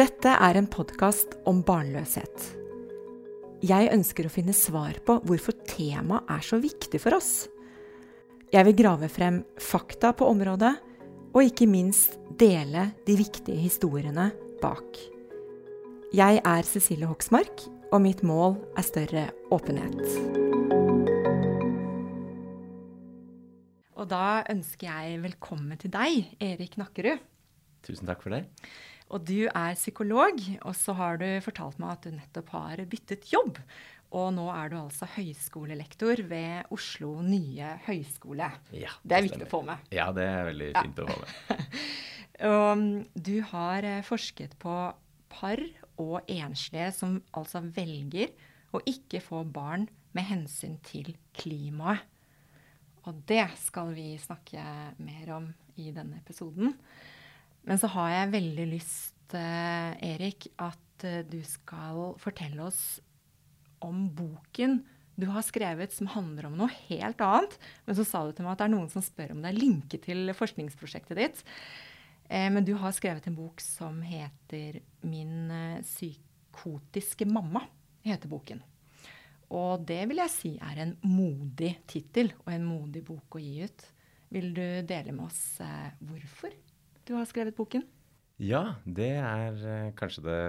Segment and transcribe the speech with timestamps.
[0.00, 2.44] Dette er en podkast om barnløshet.
[3.60, 7.50] Jeg ønsker å finne svar på hvorfor temaet er så viktig for oss.
[8.48, 10.70] Jeg vil grave frem fakta på området,
[11.36, 14.30] og ikke minst dele de viktige historiene
[14.62, 15.02] bak.
[16.16, 20.00] Jeg er Cecilie Hoksmark, og mitt mål er større åpenhet.
[24.00, 27.20] Og da ønsker jeg velkommen til deg, Erik Nakkerud.
[27.84, 28.46] Tusen takk for det.
[29.10, 33.26] Og du er psykolog, og så har du fortalt meg at du nettopp har byttet
[33.32, 33.58] jobb.
[34.14, 38.48] Og nå er du altså høyskolelektor ved Oslo nye høyskole.
[38.74, 39.90] Ja, det er viktig å få med.
[39.94, 41.04] Ja, det er veldig fint ja.
[41.04, 41.76] å få med.
[42.50, 44.76] og um, du har eh, forsket på
[45.30, 45.62] par
[46.00, 48.32] og enslige som altså velger
[48.74, 49.86] å ikke få barn
[50.16, 52.02] med hensyn til klimaet.
[53.08, 54.62] Og det skal vi snakke
[55.00, 55.46] mer om
[55.80, 56.74] i denne episoden.
[57.68, 63.00] Men så har jeg veldig lyst, eh, Erik, at eh, du skal fortelle oss
[63.84, 64.80] om boken
[65.20, 67.56] du har skrevet som handler om noe helt annet.
[67.84, 69.58] Men så sa du til meg at det er noen som spør om det er
[69.58, 71.42] linke til forskningsprosjektet ditt.
[72.30, 75.52] Eh, men du har skrevet en bok som heter 'Min
[75.84, 77.66] psykotiske mamma'.
[78.02, 78.62] heter boken.
[79.50, 83.64] Og det vil jeg si er en modig tittel og en modig bok å gi
[83.64, 83.86] ut.
[84.30, 85.60] Vil du dele med oss
[86.00, 86.54] hvorfor?
[87.10, 87.82] Du har skrevet boken?
[88.40, 90.40] Ja, det er uh, kanskje det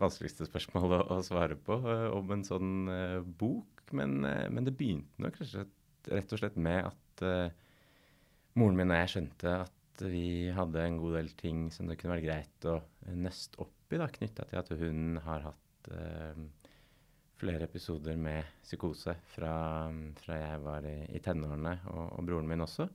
[0.00, 3.84] vanskeligste spørsmålet å, svare på uh, om en sånn uh, bok.
[3.94, 4.18] Men,
[4.50, 7.20] men, det begynte nok rett og slett med at
[8.58, 12.16] moren min og jeg skjønte at vi hadde en god del ting som det kunne
[12.16, 12.80] være greit å
[13.14, 15.92] nøste opp i, knytta til at hun har hatt
[17.38, 19.54] flere episoder med psykose fra,
[20.18, 22.88] fra jeg var i, i tenårene, og, og broren min også.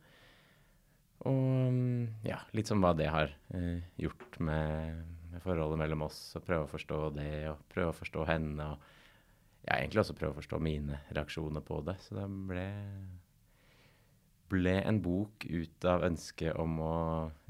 [1.29, 6.19] Og ja, litt som hva det har eh, gjort med, med, forholdet mellom oss.
[6.37, 8.69] Og prøve å forstå det, og prøve å forstå henne.
[8.73, 11.97] Og ja, egentlig også prøve å forstå mine reaksjoner på det.
[12.01, 12.65] Så det ble,
[14.49, 16.95] ble en bok ut av ønsket om å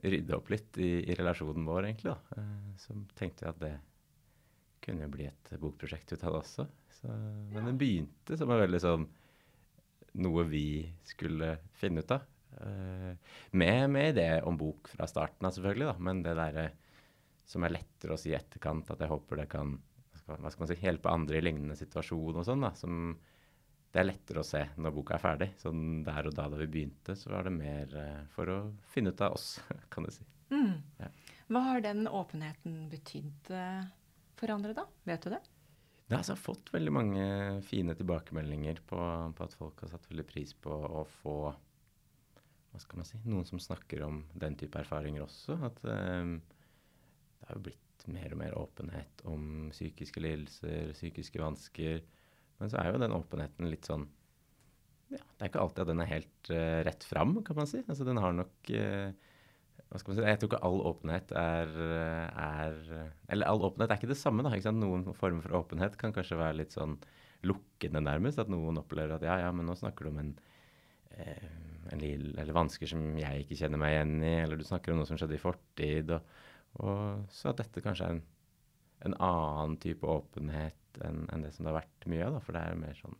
[0.03, 2.11] rydde opp litt i, i relasjonen vår, egentlig.
[2.11, 2.41] da.
[2.41, 3.73] Eh, så tenkte jeg at det
[4.81, 6.67] kunne bli et bokprosjekt ut av det også.
[6.97, 7.15] Så,
[7.53, 9.07] men den begynte som en veldig sånn
[10.19, 10.65] noe vi
[11.07, 12.27] skulle finne ut av.
[12.59, 13.13] Uh,
[13.57, 15.95] med, med idé om bok fra starten av, selvfølgelig, da.
[16.09, 16.67] Men det derre
[17.47, 19.77] som er lettere å si i etterkant, at jeg håper det kan
[20.31, 22.71] hva skal man si, hjelpe andre i lignende situasjon og sånn, da.
[22.77, 23.15] Som
[23.91, 25.49] det er lettere å se når boka er ferdig.
[25.59, 28.59] Sånn der og da da vi begynte, så var det mer uh, for å
[28.93, 29.57] finne ut av oss,
[29.93, 30.27] kan du si.
[30.51, 30.77] Mm.
[31.01, 31.09] Ja.
[31.51, 33.81] Hva har den åpenheten betydd uh,
[34.39, 34.87] for andre, da?
[35.09, 35.41] Vet du det?
[36.07, 37.25] Det har altså fått veldig mange
[37.63, 38.99] fine tilbakemeldinger på,
[39.35, 41.35] på at folk har satt veldig pris på å få
[42.71, 45.57] hva skal man si, noen som snakker om den type erfaringer også.
[45.67, 46.37] At um,
[47.39, 51.99] det har jo blitt mer og mer åpenhet om psykiske lidelser, psykiske vansker.
[52.61, 54.07] Men så er jo den åpenheten litt sånn
[55.11, 57.83] ja, Det er ikke alltid at den er helt uh, rett fram, kan man si.
[57.83, 59.11] Altså den har nok uh,
[59.91, 61.73] hva skal man si, Jeg tror ikke all åpenhet er,
[62.31, 62.77] er,
[63.27, 64.45] Eller all åpenhet er ikke det samme.
[64.45, 64.79] da, ikke sant?
[64.79, 66.95] Noen former for åpenhet kan kanskje være litt sånn
[67.43, 68.39] lukkende, nærmest.
[68.39, 70.31] At noen opplever at ja, ja, men nå snakker du om en
[71.17, 75.09] eh, eller vansker som jeg ikke kjenner meg igjen i, eller du snakker om noe
[75.09, 76.13] som skjedde i fortid.
[76.15, 76.37] Og,
[76.85, 78.21] og så at dette kanskje er en,
[79.09, 82.39] en annen type åpenhet enn en det som det har vært mye av.
[82.45, 83.17] For det er mer sånn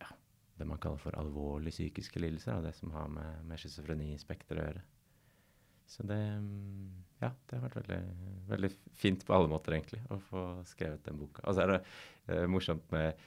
[0.00, 0.08] ja,
[0.60, 2.58] det man kaller for alvorlige psykiske lidelser.
[2.58, 4.86] og Det som har med, med schizofrenispekter å gjøre.
[5.90, 6.20] Så det
[7.20, 8.00] ja, det har vært veldig,
[8.48, 11.42] veldig, fint på alle måter, egentlig, å få skrevet den boka.
[11.44, 11.78] Og så er det
[12.30, 13.18] eh, morsomt med,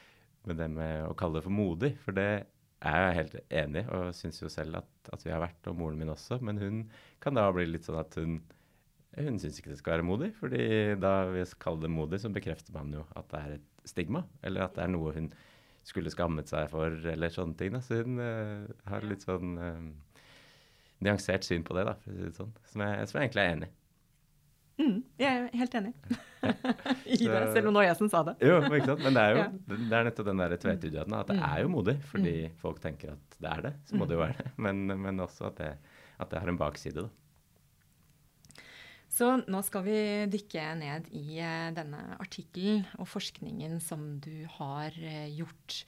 [0.48, 1.92] med det med å kalle det for modig.
[2.02, 2.30] For det
[2.84, 6.00] er jeg helt enig og syns jo selv at, at, vi har vært, og moren
[6.00, 6.40] min også.
[6.44, 6.84] Men hun
[7.24, 8.42] kan da bli litt sånn at hun
[9.14, 10.32] hun syns ikke det skal være modig.
[10.40, 14.24] fordi da vi kaller det modig, så bekrefter man jo at det er et stigma.
[14.42, 15.30] Eller at det er noe hun
[15.86, 17.76] skulle skammet seg for, eller sånne ting.
[17.76, 17.84] Da.
[17.84, 20.26] Så hun uh, har litt sånn uh,
[21.04, 22.54] nyansert syn på det, da, for å si det sånn.
[22.72, 23.76] Som jeg, som jeg egentlig er enig i.
[24.82, 25.92] Mm, jeg er helt enig
[27.14, 28.34] i det, selv om det var jeg som sa det.
[28.42, 29.04] jo, ikke sant?
[29.06, 31.18] Men det er jo det er nettopp den der tvetydigheten.
[31.20, 32.56] At det er jo modig, fordi mm.
[32.64, 33.74] folk tenker at det er det.
[33.90, 34.54] Så må det jo være det.
[34.66, 35.70] Men, men også at det,
[36.18, 37.12] at det, har en bakside, da.
[39.14, 39.98] Så nå skal vi
[40.34, 45.84] dykke ned i eh, denne artikkelen og forskningen som du har eh, gjort.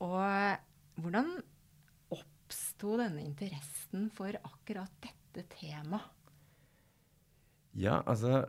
[0.00, 1.34] Og hvordan
[2.16, 6.14] oppsto denne interessen for akkurat dette temaet?
[7.78, 8.40] Ja, altså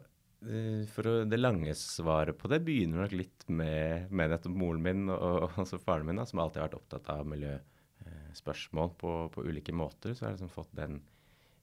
[0.41, 5.05] eh, for Det lange svaret på det begynner nok litt med, med nettopp moren min
[5.13, 9.45] og, og altså faren min, da, som alltid har vært opptatt av miljøspørsmål på, på,
[9.45, 10.15] ulike måter.
[10.15, 11.01] Så jeg har liksom fått den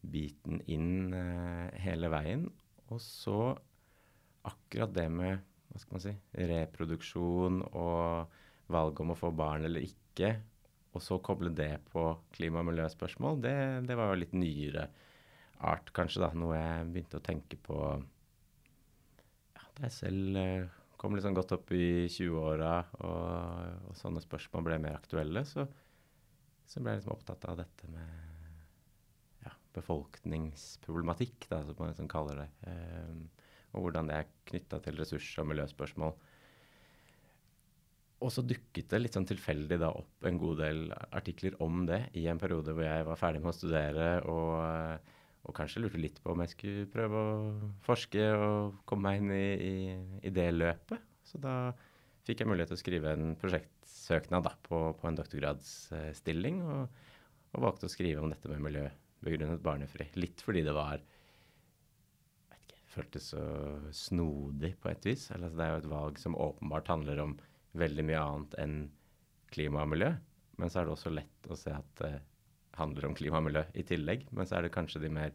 [0.07, 2.47] biten inn uh, hele veien.
[2.95, 3.57] Og så
[4.47, 5.41] akkurat det med
[5.73, 6.13] hva skal man si,
[6.47, 8.37] reproduksjon og
[8.73, 10.37] valg om å få barn eller ikke,
[10.97, 13.57] og så koble det på klima- og miljøspørsmål, det,
[13.89, 14.87] det var jo litt nyere
[15.61, 16.33] art, kanskje, da.
[16.37, 17.79] Noe jeg begynte å tenke på
[19.57, 20.69] ja, da jeg selv eh,
[21.01, 22.75] kom sånn godt opp i 20-åra
[23.05, 25.67] og, og, sånne spørsmål ble mer aktuelle, så,
[26.67, 32.45] så ble jeg liksom opptatt av dette med ja, befolkningsproblematikk, da, som man liksom kaller
[32.45, 32.49] det.
[32.67, 33.27] Um,
[33.77, 36.15] og hvordan det er knytta til ressurs- og miljøspørsmål.
[38.25, 42.07] Og så dukket det litt sånn tilfeldig da opp en god del artikler om det
[42.17, 45.11] i en periode hvor jeg var ferdig med å studere og,
[45.47, 47.35] og kanskje lurte litt på om jeg skulle prøve å
[47.87, 49.75] forske og komme meg inn i, i,
[50.27, 51.03] i det løpet.
[51.27, 51.71] Så da
[52.27, 57.03] fikk jeg mulighet til å skrive en prosjektsøknad da, på, på, en doktorgradsstilling, og,
[57.53, 60.09] og, valgte å skrive om dette med miljøbegrunnet barnefri.
[60.19, 60.99] Litt fordi det var
[62.57, 63.47] ikke, føltes så
[63.95, 65.29] snodig på et vis.
[65.31, 67.37] Eller, altså, det er jo et valg som åpenbart handler om
[67.79, 68.79] veldig mye annet enn
[69.55, 70.11] klima og miljø.
[70.59, 72.17] Men så er det også lett å se at det
[72.79, 74.27] handler om klima og miljø i tillegg.
[74.37, 75.35] Men så er det kanskje de mer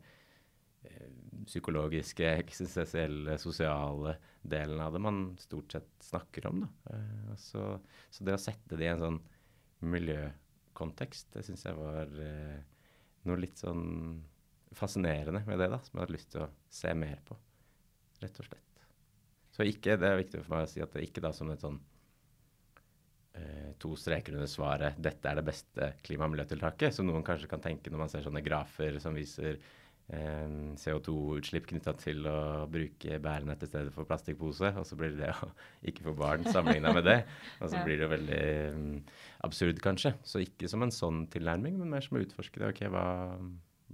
[0.87, 1.11] eh,
[1.47, 6.65] psykologiske, eksistensielle, sosiale delene av det man stort sett snakker om.
[6.91, 7.75] Eh, så,
[8.09, 9.21] så, det å sette det i en sånn
[9.91, 12.59] miljøkontekst, det syns jeg var eh,
[13.27, 13.85] noe litt sånn
[14.77, 17.35] fascinerende med det, da, som jeg hadde lyst til å se mer på,
[18.21, 18.67] rett og slett.
[19.51, 21.63] Så ikke, det er viktig for meg å si at det ikke da som et
[21.63, 21.81] sånn
[23.79, 27.61] to streker under svaret 'dette er det beste klima- og miljøtiltaket', som noen kanskje kan
[27.61, 29.59] tenke når man ser sånne grafer som viser
[30.11, 30.47] eh,
[30.81, 35.51] CO2-utslipp knytta til å bruke bærenett i stedet for plastikkpose, og så blir det å
[35.89, 37.19] ikke få barn sammenligna med det.
[37.59, 38.43] Og så blir det jo veldig
[38.75, 38.85] um,
[39.47, 40.15] absurd, kanskje.
[40.23, 42.73] Så ikke som en sånn tilnærming, men mer som å utforske det.
[42.73, 43.07] ok, hva,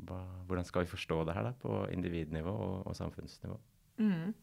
[0.08, 0.20] hva,
[0.50, 3.58] Hvordan skal vi forstå det her da, på individnivå og, og samfunnsnivå?
[4.02, 4.36] Mm.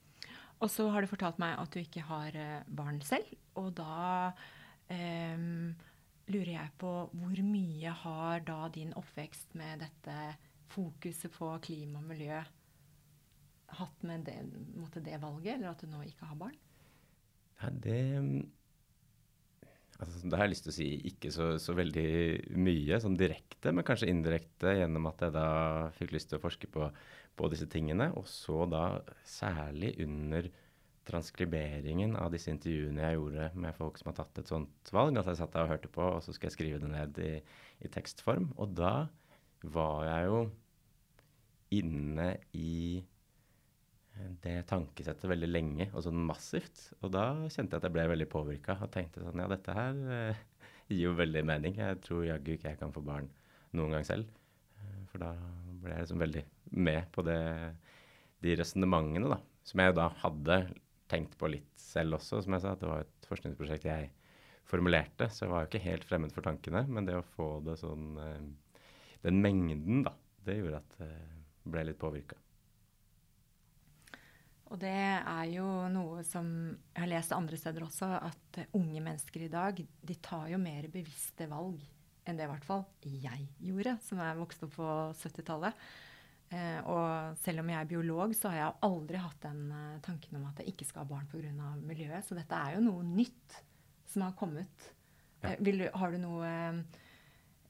[0.63, 4.33] Og så har du fortalt meg at du ikke har eh, barn selv, og da
[4.93, 10.19] lurer jeg på hvor mye har da din oppvekst med dette
[10.75, 12.43] fokuset på klima og miljø
[13.75, 14.37] hatt med det,
[15.05, 16.55] det valget, eller at du nå ikke har barn?
[17.63, 17.99] Ja, det
[19.99, 22.09] altså, Det har jeg lyst til å si ikke så, så, veldig
[22.61, 25.49] mye sånn direkte, men kanskje indirekte gjennom at jeg da
[25.99, 26.91] fikk lyst til å forske på,
[27.39, 28.11] på disse tingene.
[28.19, 28.85] Og så da
[29.27, 30.51] særlig under
[31.09, 35.19] transkriberingen av disse intervjuene jeg gjorde med folk som har tatt et sånt valg.
[35.21, 37.33] at jeg satt der og hørte på, og så skal jeg skrive det ned i,
[37.85, 38.53] i tekstform.
[38.57, 38.95] Og da
[39.65, 40.39] var jeg jo
[41.75, 43.03] inne i
[44.45, 46.87] det tankesettet veldig lenge, og sånn massivt.
[47.03, 49.99] Og da kjente jeg at jeg ble veldig påvirka og tenkte sånn Ja, dette her
[50.17, 50.43] eh,
[50.93, 51.81] gir jo veldig mening.
[51.81, 53.29] Jeg tror jaggu ikke jeg kan få barn
[53.75, 54.31] noen gang selv.
[54.79, 55.33] Eh, for da
[55.83, 56.45] ble jeg liksom veldig
[56.87, 57.41] med på det,
[58.45, 59.41] de resonnementene, da.
[59.67, 60.59] Som jeg da hadde
[61.15, 62.75] tenkt på litt selv også, som jeg sa.
[62.79, 64.11] Det var et forskningsprosjekt jeg
[64.69, 66.85] formulerte, så jeg var jo ikke helt fremmed for tankene.
[66.91, 68.41] Men det å få det sånn eh,
[69.25, 70.13] Den mengden, da,
[70.45, 71.37] det gjorde at jeg eh,
[71.73, 72.37] ble litt påvirka.
[74.73, 79.45] Og det er jo noe som jeg har lest andre steder også, at unge mennesker
[79.47, 81.83] i dag de tar jo mer bevisste valg
[82.25, 84.89] enn det i hvert fall jeg gjorde, som er vokst opp på
[85.21, 85.85] 70-tallet.
[86.55, 90.39] Eh, og selv om jeg er biolog, så har jeg aldri hatt den uh, tanken
[90.39, 91.71] om at jeg ikke skal ha barn pga.
[91.83, 92.27] miljøet.
[92.27, 93.59] Så dette er jo noe nytt
[94.11, 94.89] som har kommet.
[95.43, 95.55] Ja.
[95.55, 96.51] Eh, du, har du noe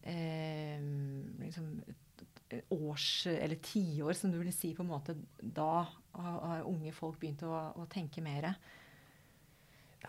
[0.03, 0.85] eh,
[1.41, 1.71] liksom,
[2.75, 7.47] års eller tiår som du vil si på en måte da har, unge folk begynt
[7.47, 8.53] å, å tenke mer?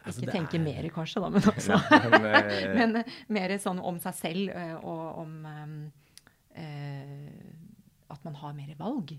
[0.01, 0.65] Altså, ikke tenke er...
[0.65, 2.97] mer, kanskje, da, men også ja, men, men,
[3.31, 4.51] mer sånn om seg selv
[4.83, 5.37] og om
[6.51, 7.54] eh,
[8.15, 9.15] at man har mer valg.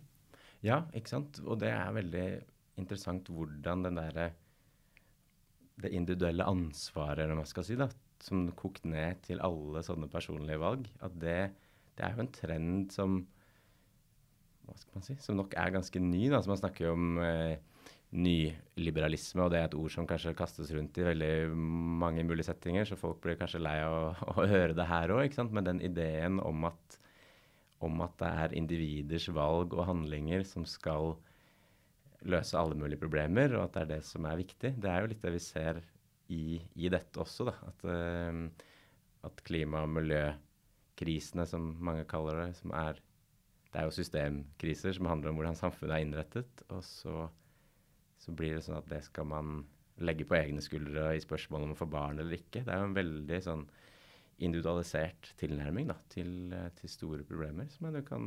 [0.65, 1.41] Ja, ikke sant.
[1.45, 2.26] Og det er veldig
[2.81, 4.33] interessant hvordan den derre
[5.76, 7.91] Det individuelle ansvaret, eller hva man skal si, da,
[8.25, 11.41] som kokt ned til alle sånne personlige valg, at det,
[11.99, 13.19] det er jo en trend som
[14.67, 16.26] hva skal man si, som nok er ganske ny.
[16.33, 17.59] da, så Man snakker jo om eh,
[18.17, 21.33] nyliberalisme, og det er et ord som kanskje kastes rundt i veldig
[22.03, 25.37] mange mulige settinger, så folk blir kanskje lei av å, å høre det her òg.
[25.53, 26.99] Men den ideen om at
[27.85, 31.14] om at det er individers valg og handlinger som skal
[32.26, 34.73] løse alle mulige problemer, og at det er det som er viktig.
[34.83, 35.80] Det er jo litt det vi ser
[36.33, 37.54] i, i dette også, da.
[37.68, 38.66] At, uh,
[39.28, 43.02] at, klima- og miljøkrisene, som mange kaller det, som er
[43.66, 46.62] Det er jo systemkriser som handler om hvordan samfunnet er innrettet.
[46.73, 47.26] Og så,
[48.16, 49.66] så blir det sånn at det skal man
[50.00, 52.62] legge på egne skuldre i spørsmålet om å få barn eller ikke.
[52.64, 53.66] Det er jo en veldig sånn
[54.43, 58.26] individualisert tilnærming da, til, eh, til, store problemer, som du kan,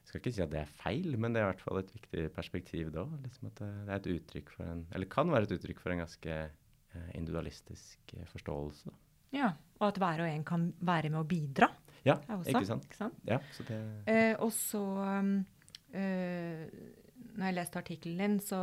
[0.00, 1.92] Jeg skal ikke si at det er feil, men det er i hvert fall et
[1.94, 3.04] viktig perspektiv da.
[3.22, 5.94] Liksom at det, det er et uttrykk for en, eller kan være et uttrykk for
[5.94, 8.90] en ganske eh, individualistisk eh, forståelse.
[8.90, 8.98] Da.
[9.30, 11.70] Ja, Og at hver og en kan være med å bidra.
[12.04, 12.88] Ja, også, ikke sant?
[12.88, 13.20] Ikke sant?
[13.28, 13.78] Ja, så det...
[14.08, 14.82] Eh, og så
[15.92, 16.64] eh,
[17.36, 18.58] når jeg leste artikkelen din, så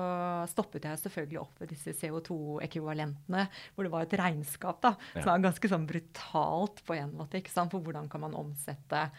[0.52, 5.22] stoppet jeg selvfølgelig opp ved disse CO2-ekvivalentene, hvor det var et regnskap da, Ja.
[5.24, 7.38] som var ganske sånn brutalt på en måte.
[7.42, 7.72] ikke sant?
[7.72, 9.10] For hvordan kan man omsette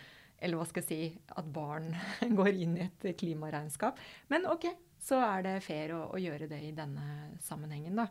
[0.41, 1.97] Eller hva skal jeg si At barn
[2.39, 3.99] går inn i et klimaregnskap.
[4.31, 4.69] Men OK,
[5.03, 8.07] så er det fair å, å gjøre det i denne sammenhengen, da.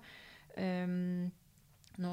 [0.58, 1.32] Um,
[1.98, 2.12] nå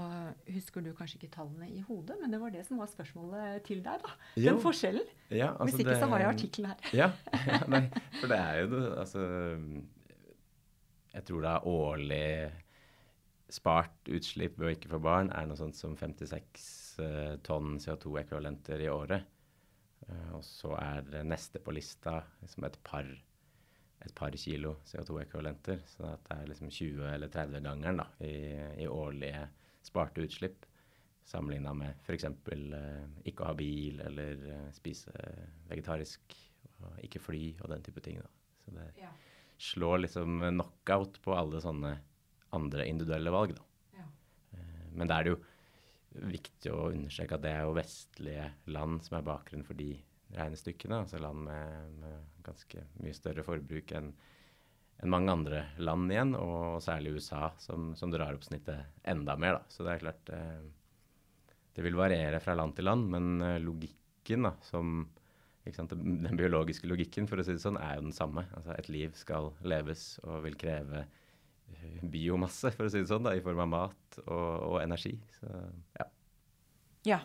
[0.48, 3.82] husker du kanskje ikke tallene i hodet, men det var det som var spørsmålet til
[3.84, 4.00] deg.
[4.04, 4.12] da.
[4.40, 4.46] Jo.
[4.54, 5.06] Den forskjellen.
[5.30, 6.90] Ja, altså Hvis ikke det- så har jeg artikkelen her.
[6.96, 7.10] Ja,
[7.50, 7.82] ja, nei,
[8.20, 9.24] for det er jo det, altså
[11.14, 12.52] Jeg tror det er årlig
[13.54, 18.80] spart utslipp ved å ikke få barn er noe sånt som 56 eh, tonn CO2-ekvivalenter
[18.82, 19.22] i året.
[20.08, 23.06] Eh, og så er det neste på lista liksom et par
[24.04, 25.78] et par kilo CO2-ekvivalenter.
[25.88, 28.34] Så at det er liksom 20- eller 30-gangeren i,
[28.84, 29.46] i årlige
[29.84, 30.64] sparte utslipp.
[31.24, 32.24] Sammenligna med f.eks.
[32.24, 35.12] Eh, ikke å ha bil eller eh, spise
[35.70, 36.34] vegetarisk
[36.84, 38.18] og ikke fly og den type ting.
[38.20, 38.28] Da.
[38.64, 39.12] Så det Ja.
[39.58, 41.94] slår liksom knockout på alle sånne
[42.52, 43.54] andre individuelle valg.
[43.56, 43.62] Da.
[44.00, 44.04] Ja.
[44.58, 45.42] Eh, Men da er det jo
[46.30, 49.96] viktig å understreke at det er jo vestlige land som er bakgrunnen for de
[50.34, 51.00] regnestykkene.
[51.00, 54.12] Altså land med, med ganske mye større forbruk enn
[55.04, 59.58] enn mange andre land igjen, og særlig USA, som, som drar opp snittet enda mer.
[59.58, 59.73] Da.
[59.73, 60.62] Så det er klart eh,
[61.75, 65.04] Det vil variere fra land til land, men eh, logikken, da, som
[65.75, 68.46] sant, Den biologiske logikken, for å si det sånn, er jo den samme.
[68.56, 73.28] Altså Et liv skal leves og vil kreve eh, biomasse, for å si det sånn,
[73.28, 75.16] da, i form av mat og, og energi.
[75.38, 75.52] Så
[76.00, 76.11] ja.
[77.04, 77.20] Ja.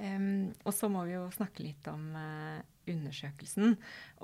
[0.00, 2.60] Um, og så må vi jo snakke litt om eh,
[2.92, 3.76] undersøkelsen.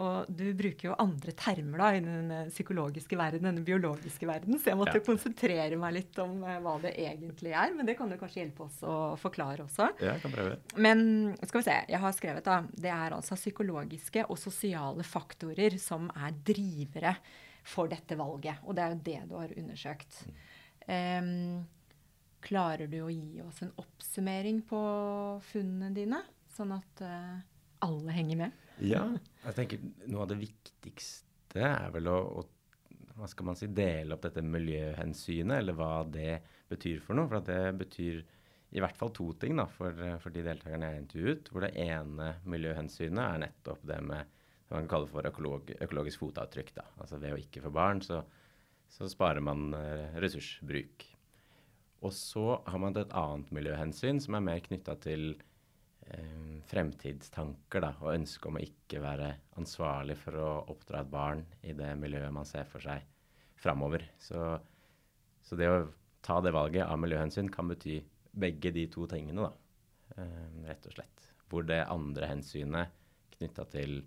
[0.02, 4.28] Og du bruker jo andre termer da, i den eh, psykologiske verden enn den biologiske
[4.28, 5.04] verden, så jeg måtte Ja.
[5.06, 7.72] konsentrere meg litt om eh, hva det egentlig er.
[7.76, 9.88] Men det kan du kanskje hjelpe oss å forklare også.
[10.00, 10.58] ja, jeg kan prøve.
[10.76, 11.06] Men
[11.44, 16.10] skal vi se, jeg har skrevet da, det er altså psykologiske og sosiale faktorer som
[16.16, 17.16] er drivere
[17.66, 18.60] for dette valget.
[18.66, 20.20] Og det er jo det du har undersøkt.
[20.86, 21.64] Um,
[22.46, 24.78] klarer du å gi oss en oppsummering på
[25.48, 26.20] funnene dine,
[26.54, 27.40] sånn at eh,
[27.84, 28.62] alle henger med?
[28.84, 29.04] Ja,
[29.44, 32.44] jeg tenker noe av det viktigste er vel å, å
[33.16, 37.28] hva skal man si, dele opp dette miljøhensynet, eller hva det betyr for noe.
[37.30, 38.20] For det betyr
[38.76, 41.50] i hvert fall to ting da, for, for de deltakerne jeg intervjuet.
[41.52, 44.34] Hvor det ene miljøhensynet er nettopp det med
[44.66, 46.74] det man kaller for økolog, økologisk fotavtrykk.
[46.76, 46.86] Da.
[47.00, 48.20] Altså ved å ikke få barn, så,
[48.92, 51.06] så sparer man eh, ressursbruk.
[52.04, 55.30] Og så har man et annet miljøhensyn som er mer knytta til
[56.14, 61.44] eh, fremtidstanker da, og ønske om å ikke være ansvarlig for å oppdra et barn
[61.62, 63.04] i det miljøet man ser for seg
[63.60, 64.04] framover.
[64.18, 64.42] Så,
[65.42, 65.86] så det å
[66.26, 68.00] ta det valget av miljøhensyn kan bety
[68.36, 71.30] begge de to tingene, da, eh, rett og slett.
[71.46, 72.94] Hvor det andre hensynet
[73.36, 74.00] knytta til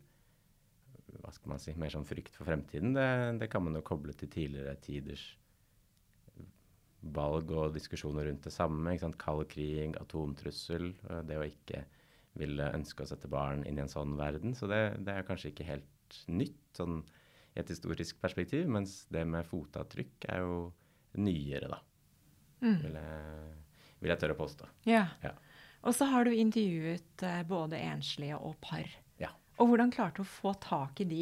[1.20, 3.08] hva skal man si, mer sånn frykt for fremtiden, det,
[3.42, 5.32] det kan man jo koble til tidligere tiders
[7.02, 8.92] valg og diskusjoner rundt det samme.
[8.94, 9.18] ikke sant?
[9.22, 10.94] Kald krig, atomtrussel.
[11.10, 11.86] øh, Det å ikke
[12.40, 14.54] ville ønske å sette barn inn i en sånn verden.
[14.56, 17.02] Så det, det er kanskje ikke helt nytt sånn
[17.56, 20.60] i et historisk perspektiv, mens det med fotavtrykk er jo
[21.18, 21.80] nyere, da.
[22.62, 23.54] Vil, jeg,
[24.04, 24.68] vil jeg tørre å påstå.
[24.88, 25.06] Ja.
[25.24, 25.34] Ja.
[25.88, 28.88] Og så har du intervjuet eh, både enslige og par.
[29.20, 29.32] Ja.
[29.58, 31.22] Og hvordan klarte du å få tak i de?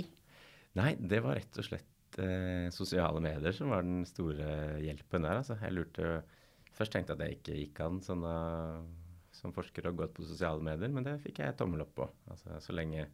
[0.78, 1.86] Nei, det var rett og slett
[2.24, 5.42] eh, sosiale medier som var den store hjelpen der.
[5.44, 5.60] Altså.
[5.62, 6.18] Jeg lurte
[6.78, 8.36] Først tenkte jeg at jeg ikke gikk an sånn, da,
[9.34, 12.06] som forsker å gå på sosiale medier, men det fikk jeg tommel opp på.
[12.30, 13.08] Altså, så lenge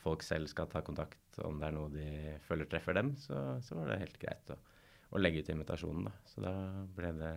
[0.00, 2.06] folk selv skal ta kontakt, om det er noe de
[2.46, 4.56] føler treffer dem, så, så var det helt greit å,
[5.12, 6.08] å legge ut invitasjonen.
[6.08, 6.14] Da.
[6.32, 6.54] Så da
[6.96, 7.34] ble det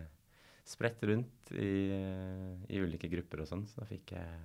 [0.64, 4.42] spredt rundt i, eh, i ulike grupper og sånn, så da fikk jeg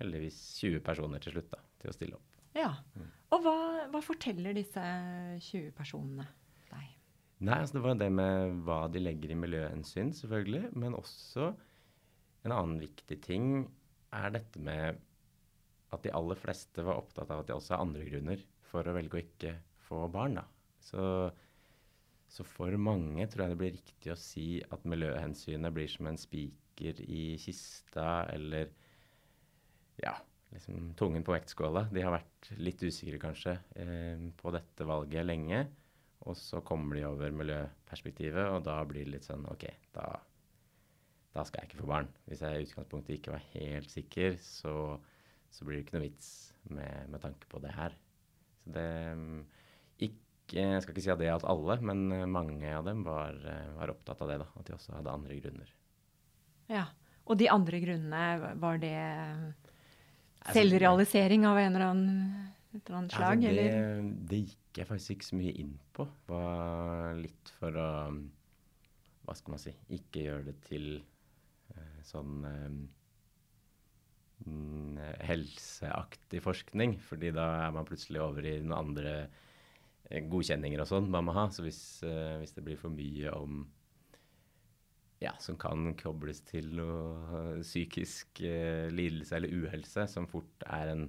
[0.00, 2.39] heldigvis 20 personer til slutt da, til å stille opp.
[2.56, 2.72] Ja.
[3.30, 3.56] Og hva,
[3.92, 4.82] hva forteller disse
[5.46, 6.26] 20 personene
[6.70, 6.86] deg?
[7.46, 10.72] Nei, altså det var det med hva de legger i miljøhensyn, selvfølgelig.
[10.74, 11.52] Men også
[12.46, 13.46] en annen viktig ting
[14.16, 14.98] er dette med
[15.90, 18.94] at de aller fleste var opptatt av at de også har andre grunner for å
[18.94, 19.54] velge å ikke
[19.86, 20.38] få barn.
[20.38, 20.44] da.
[20.80, 21.04] Så,
[22.30, 26.20] så for mange tror jeg det blir riktig å si at miljøhensynet blir som en
[26.20, 28.70] spiker i kista, eller
[30.00, 30.14] ja,
[30.54, 31.86] liksom tungen på vektskåla.
[31.94, 35.64] De har vært litt usikre kanskje eh, på dette valget lenge.
[36.28, 39.64] Og så kommer de over miljøperspektivet, og da blir det litt sånn OK,
[39.96, 40.04] da,
[41.32, 42.10] da skal jeg ikke få barn.
[42.28, 44.74] Hvis jeg i utgangspunktet ikke var helt sikker, så,
[45.48, 46.30] så blir det ikke noe vits
[46.68, 47.96] med, med tanke på det her.
[48.60, 49.40] Så det mm,
[50.10, 50.20] ikke,
[50.60, 53.72] Jeg skal ikke si at det gjaldt alle, men eh, mange av dem var, eh,
[53.78, 54.40] var, opptatt av det.
[54.42, 55.72] da, At de også hadde andre grunner.
[56.68, 56.88] Ja.
[57.30, 58.96] Og de andre grunnene, var det
[60.48, 62.20] selvrealisering av en eller annen,
[62.72, 63.44] et eller annet slag?
[63.44, 66.06] Altså det, det, gikk jeg faktisk ikke så mye inn på.
[66.30, 67.90] Var litt for å
[69.26, 70.86] Hva skal man si Ikke gjøre det til
[71.74, 72.80] uh, sånn um,
[75.20, 79.12] helseaktig forskning, fordi da er man plutselig over i noen andre
[80.08, 81.48] eh, godkjenninger og sånn man må ha.
[81.52, 83.66] Så hvis, uh, hvis, det blir for mye om
[85.20, 91.06] ja, som kan kobles til noe psykisk eh, lidelse eller uhelse, som fort er en,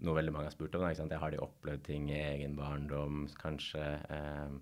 [0.00, 0.86] noe veldig mange har spurt om.
[0.88, 4.56] Da, Har de opplevd ting i egen barndom, kanskje eh,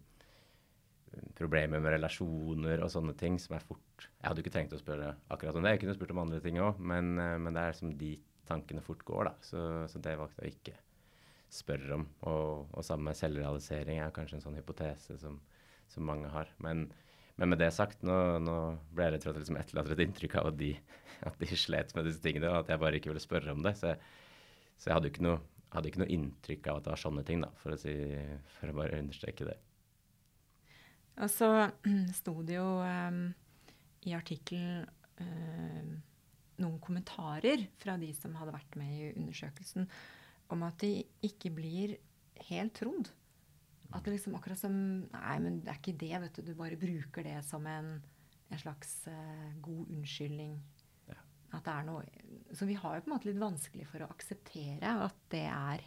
[1.39, 5.15] problemer med relasjoner og sånne ting som er fort Jeg hadde ikke trengt å spørre
[5.33, 7.79] akkurat om det, jeg kunne spurt om andre ting òg, men, eh, men, det er
[7.79, 8.13] som de
[8.51, 9.35] tankene fort går, da.
[9.45, 9.63] Så,
[9.93, 10.79] så det valgte jeg å ikke
[11.55, 12.09] spørre om.
[12.29, 15.39] Og, og med selvrealisering er kanskje en sånn hypotese som,
[15.93, 16.51] som mange har.
[16.65, 16.89] Men,
[17.39, 18.57] men, med det sagt, nå, nå
[18.95, 20.73] ble jeg rett og slett liksom etterlatt et inntrykk av at de,
[21.29, 23.77] at de slet med disse tingene, og at jeg bare ikke ville spørre om det.
[23.79, 24.01] Så jeg,
[24.79, 25.39] så jeg hadde ikke noe
[25.75, 27.95] hadde ikke noe inntrykk av at det var sånne ting, da, for å, si,
[28.57, 29.57] for å bare understreke det.
[31.19, 31.49] Og så
[32.21, 33.25] sto det jo um,
[34.09, 34.87] i artikkelen
[35.21, 35.99] um,
[36.59, 39.87] noen kommentarer fra de som hadde vært med i undersøkelsen,
[40.55, 41.99] om at de ikke blir
[42.49, 43.13] helt trodd.
[43.97, 44.75] At det liksom akkurat som
[45.15, 46.43] Nei, men det er ikke det, vet du.
[46.51, 47.95] Du bare bruker det som en,
[48.49, 50.59] en slags uh, god unnskyldning.
[51.09, 51.21] Ja.
[51.57, 52.03] At det er noe
[52.57, 55.87] Så vi har jo på en måte litt vanskelig for å akseptere at det er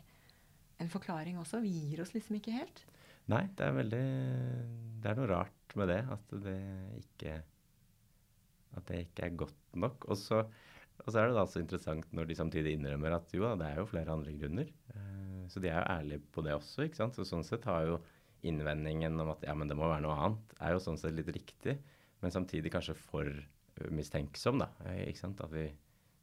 [0.82, 1.62] en forklaring også.
[1.62, 2.84] Vi gir oss liksom ikke helt.
[3.30, 4.06] Nei, det er veldig
[5.02, 6.02] Det er noe rart med det.
[6.18, 6.58] At det
[7.04, 7.38] ikke
[8.80, 10.10] At det ikke er godt nok.
[10.10, 10.42] Og så,
[11.06, 13.70] og så er det da så interessant når de samtidig innrømmer at jo da, det
[13.70, 14.74] er jo flere andre grunner.
[14.96, 15.21] Uh,
[15.52, 17.18] så de er jo ærlige på det også, ikke sant.
[17.18, 18.00] Så sånn sett har jo
[18.48, 21.30] innvendingen om at ja, men det må være noe annet, er jo sånn sett litt
[21.36, 21.78] riktig.
[22.22, 23.30] Men samtidig kanskje for
[23.94, 24.70] mistenksom, da.
[25.06, 25.42] Ikke sant.
[25.44, 25.68] At vi,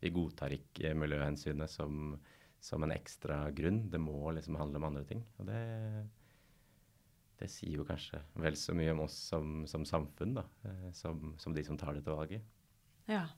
[0.03, 2.15] vi godtar ikke miljøhensynet som,
[2.63, 3.85] som en ekstra grunn.
[3.91, 5.25] Det må liksom handle om andre ting.
[5.39, 5.63] Og det
[7.39, 11.37] det sier jo kanskje vel så mye om oss som, som samfunn, da, eh, som,
[11.39, 12.43] som, de som tar dette valget.
[13.09, 13.29] Ja.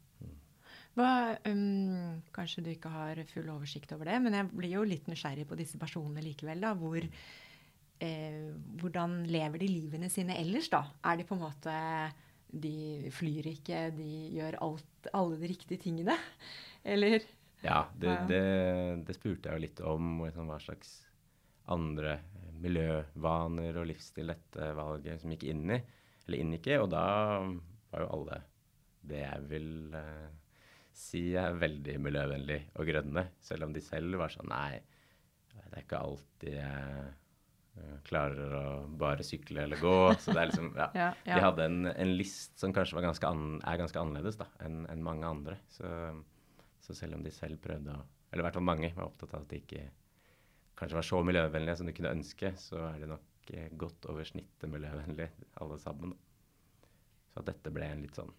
[0.98, 5.06] Hva, um, kanskje du ikke har full oversikt over det, men jeg blir jo litt
[5.10, 6.64] nysgjerrig på disse personene likevel.
[6.64, 7.04] da, hvor,
[8.00, 8.40] eh,
[8.80, 10.82] Hvordan lever de livene sine ellers, da?
[11.04, 11.76] Er de på en måte
[12.50, 16.16] De flyr ikke, de gjør alt, alle de riktige tingene?
[16.82, 17.22] Eller?
[17.62, 20.24] Ja, det, det, det spurte jeg jo litt om.
[20.24, 20.96] Liksom, hva slags
[21.70, 22.18] andre
[22.60, 25.78] miljøvaner og livsstil dette valget som gikk inn i,
[26.26, 26.78] eller inngikk i.
[26.82, 27.04] Og da
[27.92, 28.40] var jo alle
[29.10, 30.39] det jeg vil uh,
[31.00, 33.26] si er veldig miljøvennlig og grønne.
[33.42, 34.80] Selv om de selv var sånn Nei,
[35.70, 37.04] det er ikke alltid jeg
[37.80, 38.64] uh, klarer å
[39.00, 39.94] bare sykle eller gå.
[40.20, 40.88] Så det er liksom Ja.
[41.02, 41.36] ja, ja.
[41.36, 45.06] De hadde en, en, list som kanskje ganske an, er ganske annerledes da, enn en
[45.06, 45.60] mange andre.
[45.72, 45.90] Så,
[46.82, 49.42] så, selv om de selv prøvde å Eller i hvert fall mange var opptatt av
[49.42, 49.88] at de ikke
[50.78, 54.24] kanskje var så miljøvennlige som de kunne ønske, så er de nok eh, godt over
[54.24, 56.14] snittet miljøvennlige alle sammen.
[57.30, 58.30] Så at dette ble en litt sånn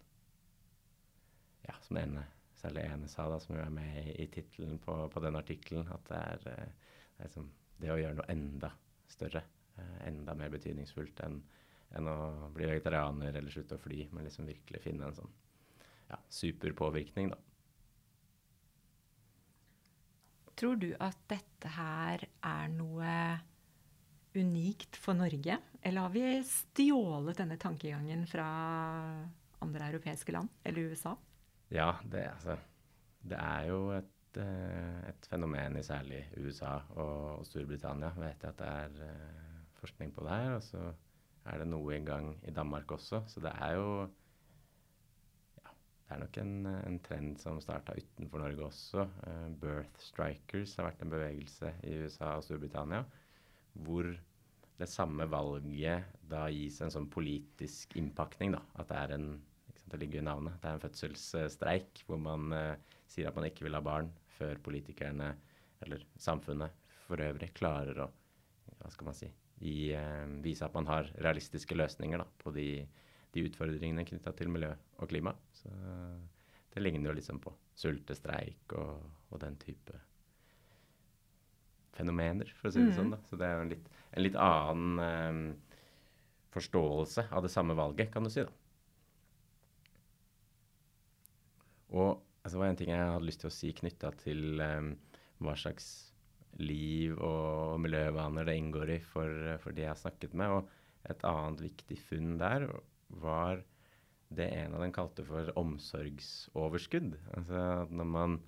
[1.68, 2.24] Ja, som det ene,
[2.62, 6.06] særlig ene sa, da, som er med i, i tittelen på, på, den artikkelen, at
[6.08, 7.50] det er, eh, det, er
[7.82, 8.70] det å gjøre noe enda
[9.10, 9.42] større,
[9.76, 11.42] eh, enda mer betydningsfullt enn
[11.96, 12.18] enn å
[12.54, 15.32] bli vegetarianer eller slutte å fly, men liksom virkelig finne en sånn
[16.08, 17.40] ja, superpåvirkning, da.
[20.58, 23.12] Tror du at dette her er noe
[24.36, 25.58] unikt for Norge?
[25.82, 28.46] Eller har vi stjålet denne tankegangen fra
[29.64, 31.16] andre europeiske land eller USA?
[31.72, 32.56] Ja, det, altså,
[33.24, 38.10] det er jo et, eh, et, fenomen i særlig USA og, og Storbritannia.
[38.18, 40.56] Vet jeg at det er uh, forskning på det her.
[40.58, 40.82] Og så
[41.48, 43.22] er det noe i gang i Danmark også.
[43.26, 43.86] Så det er jo
[45.62, 49.06] det er nok en, en trend som starta utenfor Norge også.
[49.24, 53.00] Uh, birth strikers har vært en bevegelse i USA og Storbritannia
[53.72, 54.04] hvor
[54.76, 58.52] det samme valget da gis en sånn politisk innpakning.
[58.52, 59.26] da, At det er en
[59.90, 63.66] det ligger i navnet, det er en fødselsstreik hvor man uh, sier at man ikke
[63.66, 65.32] vil ha barn før politikerne
[65.82, 68.10] eller samfunnet for øvrig klarer å
[68.82, 69.28] hva skal man si,
[69.62, 72.68] i, uh, vise at man har realistiske løsninger da, på de
[73.32, 75.34] de utfordringene knytta til miljø og klima.
[75.56, 75.72] Så
[76.72, 79.98] det ligner jo liksom på sultestreik og, og den type
[81.96, 82.96] fenomener, for å si det mm.
[82.96, 83.12] sånn.
[83.12, 83.20] da.
[83.28, 85.42] Så det er jo en litt, en litt annen um,
[86.52, 88.44] forståelse av det samme valget, kan du si.
[88.44, 88.52] da.
[91.92, 92.10] Og
[92.42, 94.94] altså, det var en ting jeg hadde lyst til å si knytta til um,
[95.42, 95.90] hva slags
[96.60, 100.56] liv og miljøvaner det inngår i for, for de jeg har snakket med.
[100.58, 102.68] Og et annet viktig funn der
[103.22, 103.62] var
[104.32, 107.16] det en av dem kalte for omsorgsoverskudd.
[107.36, 108.38] Altså at når man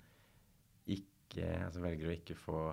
[0.89, 2.63] ikke, altså velger å ikke få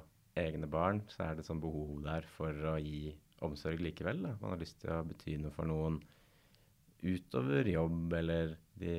[0.40, 3.12] egne barn, så er det sånn behov der for å gi
[3.44, 4.22] omsorg likevel.
[4.24, 4.36] Da.
[4.40, 6.00] Man har lyst til å bety noe for noen
[7.02, 8.94] utover jobb eller de,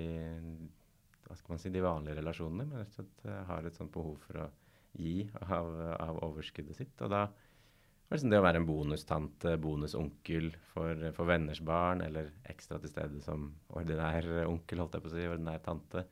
[1.33, 2.67] hva skal man si, de vanlige relasjonene.
[2.69, 4.51] Men rett og slett eh, har et sånt behov for å
[4.93, 5.17] gi
[5.47, 6.93] av, av overskuddet sitt.
[7.01, 12.03] Og da var det liksom det å være en bonustante, bonusonkel for, for, venners barn,
[12.05, 16.03] eller ekstra til stede som ordinær onkel, holdt jeg på å si, ordinær tante.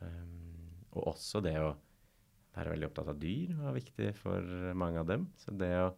[0.00, 1.74] Um, og også det å
[2.56, 5.28] være veldig opptatt av dyr var viktig for mange av dem.
[5.40, 5.92] Så det å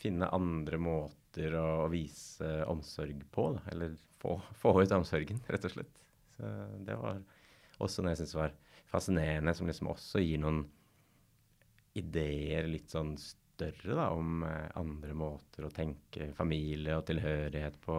[0.00, 5.64] finne andre måter å, å vise omsorg på, da, eller få, få, ut omsorgen, rett
[5.68, 6.04] og slett.
[6.34, 6.50] Så
[6.84, 7.22] det var
[7.82, 8.54] også noe jeg syns var
[8.90, 10.64] fascinerende, som liksom også gir noen
[11.98, 17.98] ideer litt sånn større da, om eh, andre måter å tenke familie og tilhørighet på.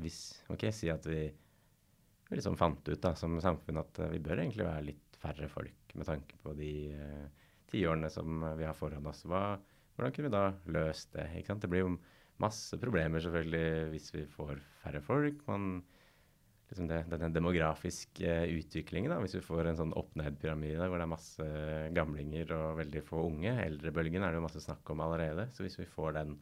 [0.00, 0.20] Hvis,
[0.52, 1.26] ok, Si at vi,
[2.28, 5.48] vi liksom fant ut da, som samfunn at uh, vi bør egentlig være litt færre
[5.52, 9.26] folk med tanke på de eh, tiårene som vi har foran oss.
[9.28, 9.58] Hva,
[9.94, 11.28] hvordan kunne vi da løst det?
[11.36, 11.64] ikke sant?
[11.64, 11.96] Det blir jo
[12.42, 15.44] masse problemer selvfølgelig hvis vi får færre folk.
[15.50, 15.82] Man,
[16.72, 21.10] liksom det, denne demografiske utviklingen, da, hvis vi får en sånn opp-ned-pyramide hvor det er
[21.12, 21.48] masse
[21.92, 23.52] gamlinger og veldig få unge.
[23.66, 25.50] Eldrebølgen er det jo masse snakk om allerede.
[25.52, 26.36] Så hvis vi får den,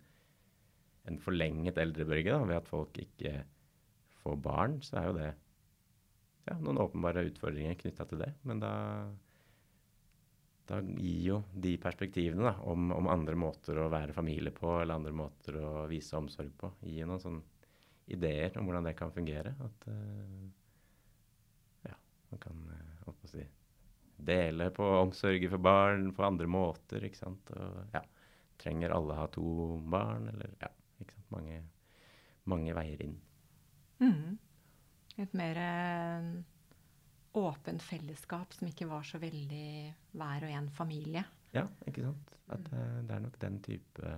[1.11, 3.41] en forlenget eldrebølge da, ved at folk ikke
[4.21, 5.31] får barn, så er jo det
[6.47, 8.31] ja, noen åpenbare utfordringer knytta til det.
[8.47, 8.75] Men da
[10.71, 15.01] da gir jo de perspektivene da, om, om, andre måter å være familie på, eller
[15.01, 17.50] andre måter å vise omsorg på, gir noen sånne
[18.13, 19.55] ideer om hvordan det kan fungere.
[19.65, 20.45] At uh,
[21.89, 21.97] ja,
[22.33, 22.63] man kan
[23.07, 23.45] uh, si,
[24.31, 27.53] dele på omsorgen for barn på andre måter, ikke sant.
[27.57, 28.05] Og ja,
[28.61, 29.49] trenger alle ha to
[29.91, 30.71] barn, eller ja,
[31.01, 31.29] ikke sant.
[31.35, 31.61] Mange,
[32.51, 33.19] mange veier inn.
[34.01, 34.39] Mm.
[35.21, 36.33] Et mer uh
[37.33, 39.67] åpent fellesskap som ikke var så veldig
[40.19, 41.23] hver og en familie.
[41.55, 42.35] Ja, ikke sant.
[42.51, 44.15] At uh, det er nok den type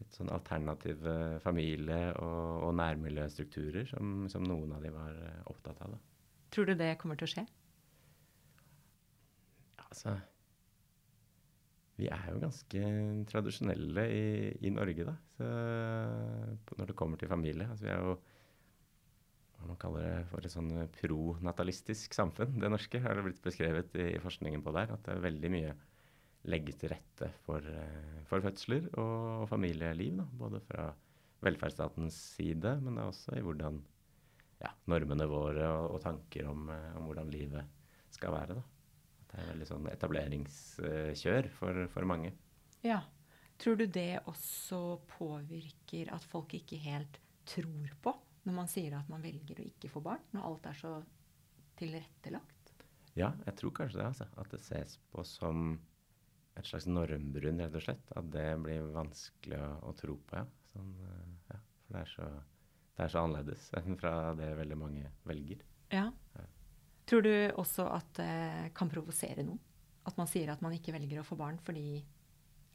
[0.00, 5.80] litt sånn alternative familie- og, og nærmiljøstrukturer som, som, noen av de var uh, opptatt
[5.84, 5.96] av.
[5.96, 6.00] Da.
[6.52, 7.46] Tror du det kommer til å skje?
[9.86, 10.16] Altså
[11.96, 12.80] Vi er jo ganske
[13.30, 14.24] tradisjonelle i,
[14.68, 15.14] i Norge, da.
[15.38, 15.50] Så,
[16.76, 17.68] når det kommer til familie.
[17.70, 18.18] Altså, vi er jo
[19.56, 22.58] hva man kaller det for et sånn pronatalistisk samfunn.
[22.60, 24.92] Det norske har det blitt beskrevet i, i, forskningen på der.
[24.92, 25.72] At det er veldig mye
[26.46, 30.20] legges til rette for, uh, for fødsler og, familieliv.
[30.20, 30.28] Da.
[30.38, 30.86] Både fra
[31.46, 33.80] velferdsstatens side, men også i hvordan
[34.62, 38.56] ja, normene våre og, og tanker om, uh, om, hvordan livet skal være.
[38.58, 38.64] Da.
[39.26, 42.32] Det er veldig sånn etableringskjør for, for mange.
[42.86, 43.02] Ja.
[43.56, 48.12] Tror du det også påvirker at folk ikke helt tror på
[48.46, 50.92] når man sier at man velger å ikke få barn, når alt er så
[51.80, 52.52] tilrettelagt?
[53.16, 54.06] Ja, jeg tror kanskje det.
[54.12, 54.26] altså.
[54.36, 55.78] At det ses på som
[56.56, 58.12] et slags normbrudd, rett og slett.
[58.16, 60.46] At det blir vanskelig å, å tro på, ja.
[60.72, 61.60] Sånn, eh, ja.
[61.86, 62.28] For det er, så,
[62.96, 65.62] det er, så, annerledes enn fra det veldig mange velger.
[65.92, 66.08] Ja.
[66.36, 66.46] ja.
[67.06, 69.60] Tror du også at det kan provosere noen?
[70.06, 71.98] At man sier at man ikke velger å få barn fordi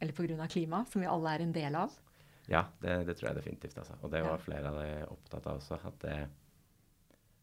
[0.02, 0.48] Eller pga.
[0.52, 1.94] klima, som vi alle er en del av?
[2.50, 3.78] Ja, det, det, tror jeg definitivt.
[3.78, 3.96] Altså.
[4.02, 5.78] Og det var flere av de opptatt av også.
[5.88, 6.15] At det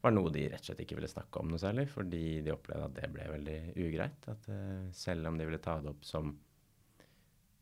[0.02, 2.86] var noe de rett og slett ikke ville snakke om noe særlig, fordi de opplevde
[2.86, 4.28] at det ble veldig ugreit.
[4.30, 6.32] At uh, selv om de ville ta det opp som,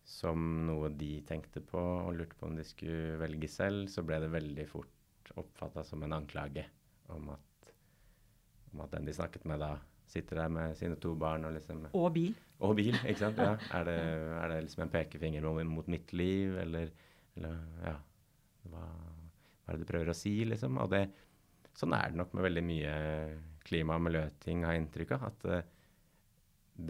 [0.06, 4.20] som noe de tenkte på og lurte på om de skulle velge selv, så ble
[4.24, 6.66] det veldig fort oppfatta som en anklage
[7.12, 7.72] om at,
[8.72, 9.74] om at den de snakket med da,
[10.06, 12.36] sitter der med sine to barn og liksom Og bil.
[12.62, 13.40] Og bil, ikke sant.
[13.42, 13.56] Ja.
[13.80, 13.98] Er det,
[14.36, 16.92] er det liksom en pekefinger mot mitt liv, eller
[17.36, 17.96] eller ja
[18.66, 20.78] hva, hva, er det du prøver å si, liksom?
[20.82, 21.04] Og det,
[21.76, 22.94] sånn er det nok med veldig mye
[23.66, 25.26] klima- og miljøting, har jeg inntrykk av.
[25.30, 25.60] At uh,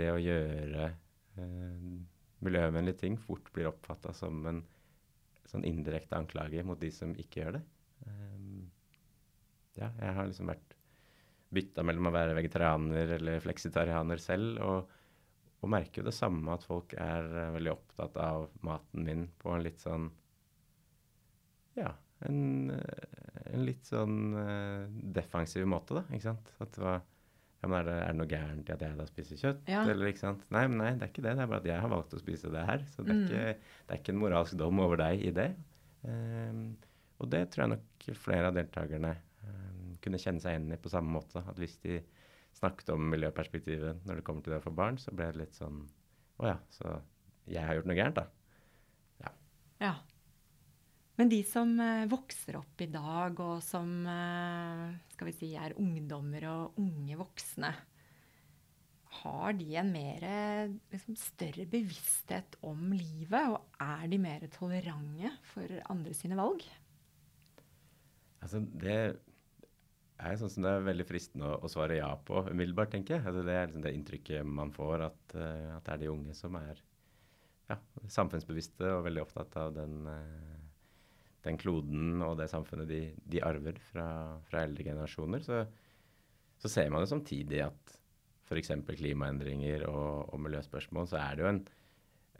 [0.00, 0.88] det å gjøre
[1.38, 1.90] uh,
[2.46, 4.62] miljøvennlige ting fort blir oppfatta som en
[5.46, 7.62] sånn indirekte anklage mot de som ikke gjør det.
[8.06, 8.66] Um,
[9.78, 10.76] ja, jeg har liksom vært
[11.56, 14.62] bytta mellom å være vegetarianer eller fleksitarianer selv.
[14.62, 14.94] og
[15.64, 19.64] og merker jo det samme, at folk er veldig opptatt av maten min på en
[19.64, 20.10] litt sånn
[21.74, 21.90] ja,
[22.24, 26.06] en, eh, en litt sånn uh, defensiv måte, da.
[26.10, 26.50] ikke sant?
[26.62, 27.04] At det var
[27.62, 29.62] ja, men er det, er det noe gærent i at jeg da spiser kjøtt?
[29.70, 29.82] Ja.
[29.88, 30.42] Eller, ikke sant?
[30.54, 31.32] Nei, men nei, det er ikke det.
[31.38, 32.84] Det er bare at jeg har valgt å spise det her.
[32.92, 33.22] Så det er, mm.
[33.24, 35.46] ikke, det er ikke, en moralsk dom over deg i det.
[36.06, 36.60] Um,
[37.16, 39.14] og det tror jeg nok flere av deltakerne
[39.48, 41.42] um, kunne kjenne seg igjen i på samme måte.
[41.48, 41.98] At hvis de
[42.56, 45.56] snakket om miljøperspektivet når det kommer til det å få barn, så ble det litt
[45.56, 45.82] sånn
[46.36, 46.98] Å ja, så
[47.48, 48.26] jeg har gjort noe gærent, da.
[49.24, 49.32] Ja.
[49.80, 49.94] Ja.
[51.16, 55.76] Men de som eh, vokser opp i dag, og som eh, skal vi si er
[55.80, 57.72] ungdommer og unge voksne,
[59.16, 60.24] har de en mer,
[60.92, 63.48] liksom, større bevissthet om livet?
[63.48, 66.66] Og er de mer tolerante for andre sine valg?
[68.44, 68.98] Altså, det
[70.16, 73.24] er sånn som det er veldig fristende å, svare ja på umiddelbart, tenker jeg.
[73.26, 76.36] Altså, det er liksom det inntrykket man får, at, uh, at, det er de unge
[76.36, 76.82] som er
[77.70, 77.80] ja,
[78.12, 79.98] samfunnsbevisste og veldig opptatt av den,
[81.46, 84.06] den kloden og det samfunnet de, de arver fra,
[84.48, 85.44] fra, eldre generasjoner.
[85.44, 85.62] Så,
[86.62, 87.94] så, ser man jo samtidig at
[88.46, 88.72] f.eks.
[88.88, 91.62] klimaendringer og, og, miljøspørsmål, så er det jo en,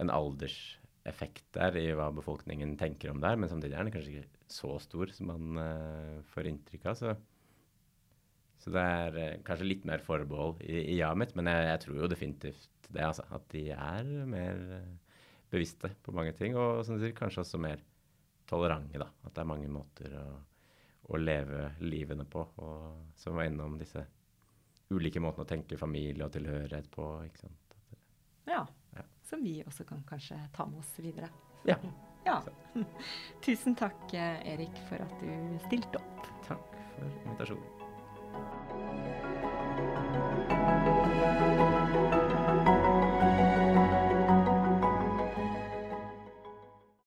[0.05, 4.21] en alderseffekt der i hva befolkningen tenker om det her, men samtidig er den kanskje
[4.21, 7.01] ikke så stor som man uh, får inntrykk av.
[7.01, 7.16] Så,
[8.62, 11.83] så det er uh, kanskje litt mer forbehold i, i ja mitt, men jeg, jeg,
[11.87, 13.27] tror jo definitivt det, altså.
[13.35, 15.19] At de er mer uh,
[15.51, 17.83] bevisste på mange ting, og som du sier, kanskje også mer
[18.49, 19.09] tolerante, da.
[19.25, 20.27] At det er mange måter å,
[21.11, 24.05] å leve livene på, og som var innom disse
[24.91, 27.07] ulike måtene å tenke familie og tilhørighet på.
[27.27, 27.77] ikke sant?
[28.47, 28.63] Ja.
[28.95, 29.07] ja.
[29.27, 31.29] Som vi også kan kanskje ta med oss videre.
[31.67, 31.79] Ja.
[32.29, 32.41] ja.
[33.45, 36.23] Tusen takk, Erik, for at du stilte opp.
[36.47, 39.35] Takk for invitasjonen.